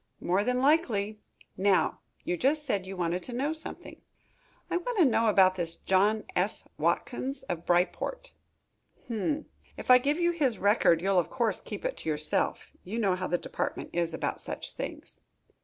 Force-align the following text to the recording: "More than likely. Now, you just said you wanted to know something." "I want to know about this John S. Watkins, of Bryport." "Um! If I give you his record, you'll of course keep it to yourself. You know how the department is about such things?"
"More 0.19 0.43
than 0.43 0.61
likely. 0.63 1.19
Now, 1.55 1.99
you 2.23 2.35
just 2.35 2.65
said 2.65 2.87
you 2.87 2.97
wanted 2.97 3.21
to 3.21 3.33
know 3.33 3.53
something." 3.53 4.01
"I 4.67 4.77
want 4.77 4.97
to 4.97 5.05
know 5.05 5.27
about 5.27 5.53
this 5.53 5.75
John 5.75 6.23
S. 6.35 6.67
Watkins, 6.79 7.43
of 7.43 7.67
Bryport." 7.67 8.33
"Um! 9.11 9.45
If 9.77 9.91
I 9.91 9.99
give 9.99 10.19
you 10.19 10.31
his 10.31 10.57
record, 10.57 11.03
you'll 11.03 11.19
of 11.19 11.29
course 11.29 11.61
keep 11.61 11.85
it 11.85 11.97
to 11.97 12.09
yourself. 12.09 12.71
You 12.83 12.97
know 12.97 13.13
how 13.15 13.27
the 13.27 13.37
department 13.37 13.91
is 13.93 14.11
about 14.11 14.41
such 14.41 14.73
things?" 14.73 15.19